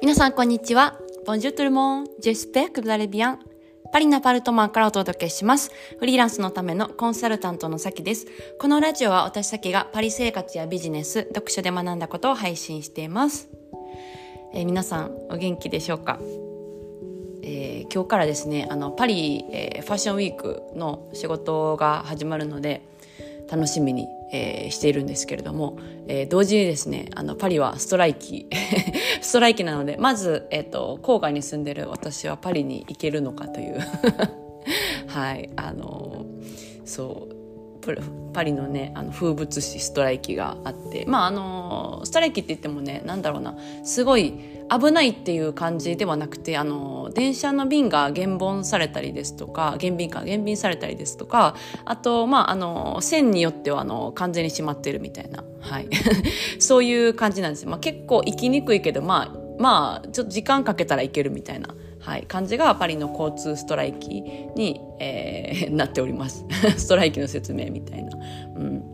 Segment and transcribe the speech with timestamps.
[0.00, 0.96] 皆さんこんにちは。
[1.26, 2.06] Bonjour tout le monde.
[2.22, 3.36] J'espère que la Libia.
[3.92, 5.72] パリのパルトマンからお届けします。
[5.98, 8.26] フリーランスのためのコンサルタントのさきです。
[8.60, 13.48] このラジオは私さきがパリ生活やビジネス、読書で学んだことを配信しています。
[14.54, 16.20] えー皆さんお元気でしょうか、
[17.42, 22.82] えー今日からですね、あのパリ、えーファッションウィークの仕事が始まるので
[23.50, 28.48] 楽しみに、えーしているんですけれども、えー同時にですねあのパリはストライキ。
[29.20, 33.78] ストライキなのでまず、えっと郊外に住んでる私はパリに行けるのかという。
[35.08, 36.26] はいあの
[36.84, 37.37] そう。
[38.32, 44.34] パリのねあの風物詩ストライキがあってまああのストライキって言ってもねなんだろうなすごい
[44.70, 55.88] 危ないっていう感じではなくてあの電車の便が減便されたりですとか減便か減便されたりですとかあとまああの線によってはあの完全に閉まってるみたいなはい。
[56.60, 64.22] そういう感じなんですよ、まあ、結構行きにくいけどまあまあちょっと時間かけたらいけるみたいな、はい、感じがパリの交通ストライキ
[64.54, 66.44] に、えー なっております。
[66.76, 68.16] ストライキの説明みたいな。
[68.56, 68.84] うん。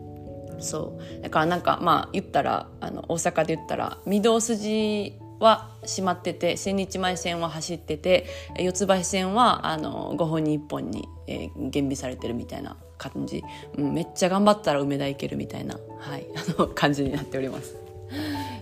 [0.59, 1.23] そう。
[1.23, 8.27] だからなんかまあ言ったらあの大阪で言ったら御堂筋は閉まってて千日前線は走ってて
[8.59, 13.43] 四つ橋線はあの5本に1本に、えー減備されてるみたいな感じ、
[13.77, 17.77] うん、めっちゃ頑張ったら梅田行けるみたいな、はい、あの感じになっております。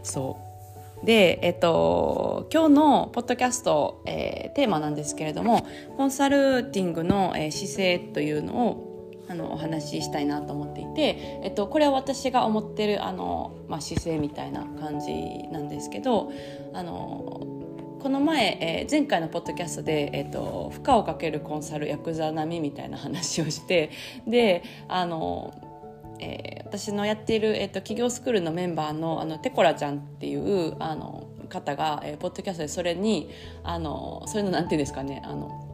[0.02, 0.51] そう。
[1.04, 16.32] で、えっと、今日のポッドキャスト、えーテーマなんですけれどもコンサルティングの、えー姿勢というのをあのお話ししたいなと思っていて、えっと、これは私が思ってるあの、まあ、姿勢みたいな感じなんですけど
[16.74, 17.46] あの
[18.00, 23.90] この前、えー前回のポッドキャストで、えっと負荷をかけるコンサルヤクザ並みみたいな話をして
[24.26, 25.54] であの
[26.22, 33.28] えー私のやっている、えー、と企業スクールのメンバーのあのテコラちゃんっていうあの方が、えーポッドキャストでそれに
[33.62, 35.68] あのそういうのなんていうんですかねあの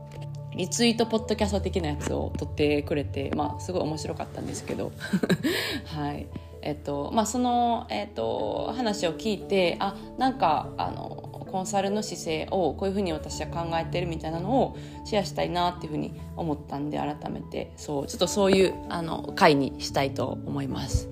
[0.56, 4.90] リツイートポッドキャスト的なやつを撮ってくれて、まあ、すごい面白かったんですけど。
[5.86, 6.26] はい。
[6.62, 21.08] えっとまあその、えっと、話を聞いてあなんかあのコンサルの姿勢をこういうふうに私は考えてるみたいなのをシェアしたいなっていうふうに思ったんで改めてそうちょっとそういうあの回にしたいと思います。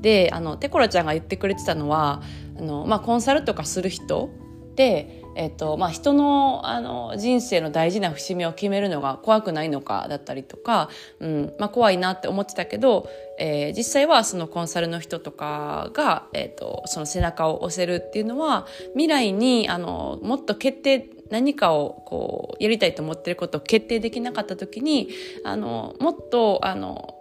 [0.00, 2.20] であのテコラちゃんが言ってくれてたのは
[2.58, 4.28] あの、まあ、コンサルとかする人
[4.76, 10.88] で、えっとまあ、人のあの人生の大事な節目を決めるのが怖くないのかだったりとか、
[11.20, 13.08] うんまあ、怖いなって思ってたけど、
[13.38, 25.08] えー実際はそのコンサルの人とかが、えっとその背中を押せるっていうのは未来にあのもっと決定何かをこうやりたいと思ってることを決定できなかった時に
[25.44, 27.14] あのもっとあの、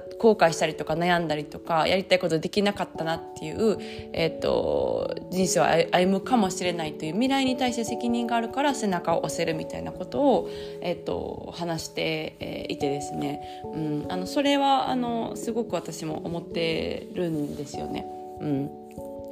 [0.00, 3.78] 後悔したりとか悩んだりとかやりたいことできなかったなっていう、
[4.12, 18.06] えっと人生を歩むかもしれないという未来に対して責任があるから背中を押せるみたいなことを、えっと話して、いてですね、うん、あのそれはあのすごく私も思ってるんですよね。
[18.40, 18.70] うん、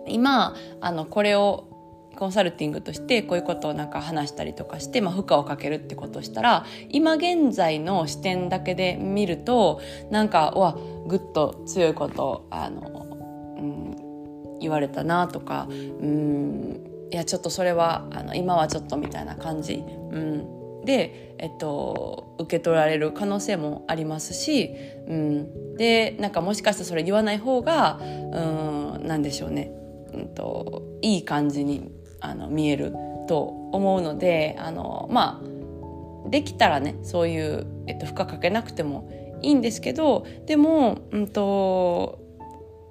[0.06, 1.73] 今あのこれを
[2.14, 9.80] コンサルティングとしてこういうことをなんか話したりとかして、まあ、負荷をかけるってことをしたら今現在の視点だけで見ると
[10.10, 10.76] なんかうわ
[11.06, 24.74] ぐっと強いことあの、うん、言われたなとか、うん、いやちょっとそれはあの今はちょっとみたいな感じ、うん、で、えっと、受け取られる可能性もありますし、
[25.06, 29.72] うん、でなんかもしかしたらそれ言わない方が、うん、なんでしょうね、
[30.12, 31.90] うん、といい感じに
[32.24, 32.92] あの見える
[33.28, 33.42] と
[33.72, 39.10] 思うのであのまあできたらねそういう、えっと、負荷かけなくても
[39.42, 42.24] いいんですけどでも、うんと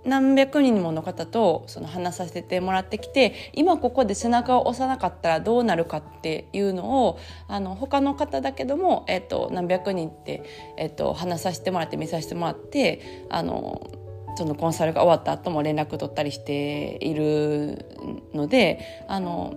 [0.05, 10.43] 何百人もの方とその話させてもらってきて今ここで背中を押さなかったらどうなるかっていうのをあの他の方だけども、えっと、何百人って、
[10.77, 14.03] えっと、話させてもらって見させてもらってあの
[14.35, 17.85] そのコンサルが終わった後も連絡取ったりしている
[18.34, 19.53] のであの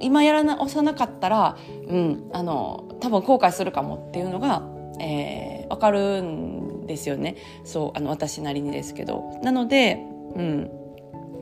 [0.00, 1.56] 今やらな押さなかったら、
[1.86, 4.62] うん、あの多分後悔するかもっていうのが、
[5.00, 9.40] えー、分かるんですよねそうあの私なりにですけど。
[9.42, 9.98] なので、
[10.34, 10.81] うん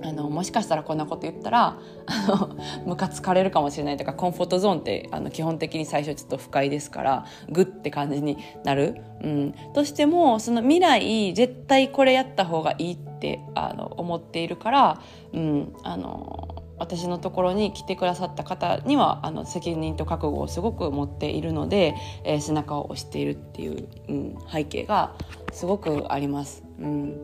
[0.03, 2.57] あのもしかしたらこんなこと言ったらあの
[2.87, 15.01] ムカつかれるかもしれないとかコンフォートゾーンってあの基本的に最初ちょっと不快ですからグッて感じになる、うん、としてもその未来絶対これやった方がいいってあの思っているから、
[15.33, 21.95] うん、あの私のところに来てくださった方にはあの責任と覚悟をすごく持っているので、
[22.25, 25.15] えー背中を押しているっていう、うん、背景が
[25.53, 26.65] すごくあります。
[26.79, 27.15] うん、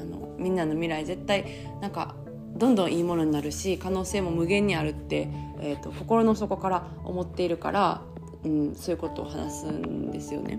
[0.00, 1.44] あのみんなの未来絶対
[1.80, 2.16] なんか
[2.56, 5.28] どんどんいいものになるし可能性も無限にあるって、
[5.60, 8.02] えーと、心の底から思っているから、
[8.44, 10.58] うん、そういうことを話すんですよね。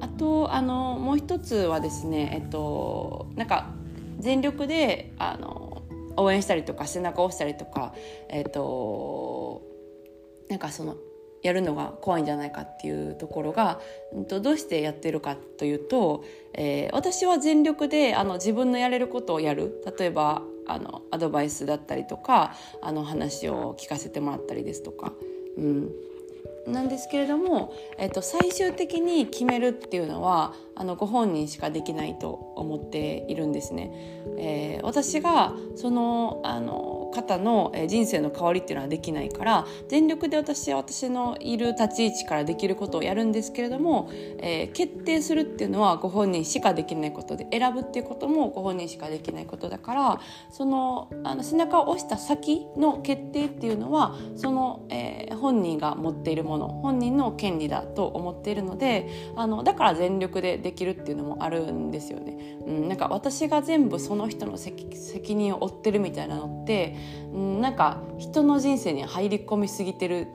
[0.00, 3.70] あとあのもう一つはですねえっとなんか
[4.18, 5.82] 全力であの
[6.16, 7.94] 応援したりとか背中を押したりとか
[8.28, 9.62] えっと
[10.48, 10.96] なんかその
[11.42, 13.80] やるのが怖いんじゃないかっていうところが、
[14.12, 16.24] うん、とどうしてやってるかというと、
[16.54, 19.82] えー、私は全力であの自分のやれることをやる。
[19.98, 25.12] 例えばあのアドバイスだったりとかあの話を聞かせてもらったりですとか、
[25.56, 25.90] うん、
[26.66, 33.92] なんですけれども、えっと、最終的に決めるっていうのはあのご本人しかできないと思っているんですね。
[34.38, 50.20] えー、私がそのあの方の人生の変わりっていうのはできないから全力で私は私のいる立ち位置からできることをやるんですけれども、えー、決定するっていうのはご本人しかできないことで選ぶっていうこともご本人しかできないことだから
[50.50, 62.55] そのあの背中を押した先の決定っていうのはその、えー、本人が持っているもの本人の権利だと思っているのであのだから全力でできるっていうのもあるんですよね。
[62.66, 66.96] うん、なんか私が全部その人の責任を負ってるみたいなのって、
[67.32, 70.26] うん、なんか人の人生に入り込みすぎてる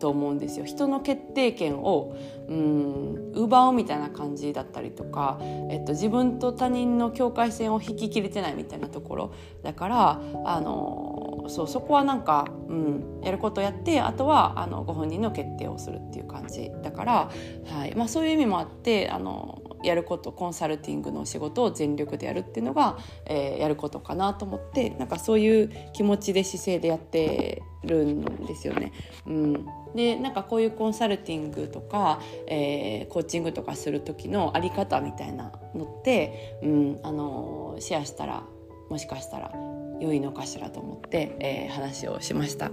[0.00, 0.64] と思うんですよ。
[0.64, 2.16] 人の決定権を
[2.48, 5.38] うん奪うみたいな感じだったりとか、
[5.70, 9.34] えっと、自分と他人の境界線を引き切れてないみたいなところ。
[9.62, 16.72] だからあのそうそこはなんか、うん、やることやってあとはあのご本人の決定をするっていう感じ。
[16.82, 17.30] だから、
[17.66, 17.94] はい。
[17.94, 28.92] まあ、そういう意味もあってあのやることコンサルティングの仕事を全力でやるっていうのが、えー、やることかなと思ってなんかそういう気持ちで姿勢でやってるんですよね。
[29.26, 38.44] うん、でなんかこういうコンサルティングとか、えー、コーチングとかする時のあり方みたいなのって、うん、あのシェアしたら
[38.90, 39.52] もしかしたら
[40.00, 42.70] 良いのかしらと思って、えー、話をしました。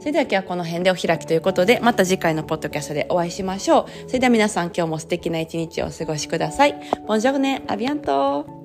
[0.00, 4.08] それでは今日はこの辺でお開きということで、また次回のポッドキャストでお会いしましょう。
[4.08, 6.74] それでは皆さん今日も素敵な一日をお過ごしください。
[7.06, 8.61] ボンジョグネ、アビアント